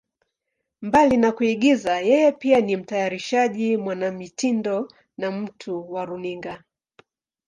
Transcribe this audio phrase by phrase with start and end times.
[0.81, 6.63] Mbali na kuigiza, yeye pia ni mtayarishaji, mwanamitindo na mtu wa runinga.